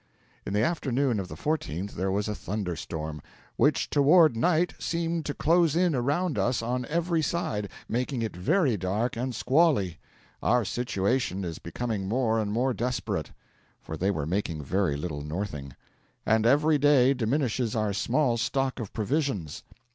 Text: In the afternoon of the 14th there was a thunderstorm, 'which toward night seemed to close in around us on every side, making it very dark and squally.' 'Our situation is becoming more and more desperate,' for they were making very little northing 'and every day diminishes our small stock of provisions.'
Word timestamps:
In 0.47 0.53
the 0.53 0.63
afternoon 0.63 1.19
of 1.19 1.27
the 1.27 1.35
14th 1.35 1.91
there 1.91 2.09
was 2.09 2.27
a 2.27 2.33
thunderstorm, 2.33 3.21
'which 3.55 3.87
toward 3.87 4.35
night 4.35 4.73
seemed 4.79 5.27
to 5.27 5.35
close 5.35 5.75
in 5.75 5.93
around 5.93 6.39
us 6.39 6.63
on 6.63 6.85
every 6.87 7.21
side, 7.21 7.69
making 7.87 8.23
it 8.23 8.35
very 8.35 8.77
dark 8.77 9.15
and 9.15 9.35
squally.' 9.35 9.99
'Our 10.41 10.65
situation 10.65 11.43
is 11.43 11.59
becoming 11.59 12.07
more 12.07 12.39
and 12.39 12.51
more 12.51 12.73
desperate,' 12.73 13.29
for 13.79 13.95
they 13.95 14.09
were 14.09 14.25
making 14.25 14.63
very 14.63 14.97
little 14.97 15.21
northing 15.21 15.75
'and 16.25 16.47
every 16.47 16.79
day 16.79 17.13
diminishes 17.13 17.75
our 17.75 17.93
small 17.93 18.37
stock 18.37 18.79
of 18.79 18.91
provisions.' 18.93 19.61